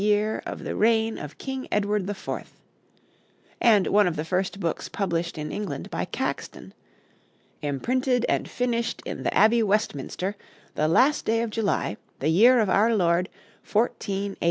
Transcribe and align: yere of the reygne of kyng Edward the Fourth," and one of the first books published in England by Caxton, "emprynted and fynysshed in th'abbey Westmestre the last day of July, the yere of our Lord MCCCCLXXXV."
yere 0.01 0.41
of 0.47 0.63
the 0.63 0.71
reygne 0.75 1.19
of 1.23 1.37
kyng 1.37 1.67
Edward 1.71 2.07
the 2.07 2.15
Fourth," 2.15 2.59
and 3.61 3.85
one 3.85 4.07
of 4.07 4.15
the 4.15 4.25
first 4.25 4.59
books 4.59 4.89
published 4.89 5.37
in 5.37 5.51
England 5.51 5.91
by 5.91 6.05
Caxton, 6.05 6.73
"emprynted 7.61 8.25
and 8.27 8.47
fynysshed 8.47 8.99
in 9.05 9.23
th'abbey 9.23 9.61
Westmestre 9.61 10.33
the 10.73 10.87
last 10.87 11.23
day 11.25 11.43
of 11.43 11.51
July, 11.51 11.97
the 12.17 12.29
yere 12.29 12.59
of 12.59 12.67
our 12.67 12.95
Lord 12.95 13.29
MCCCCLXXXV." 13.63 14.37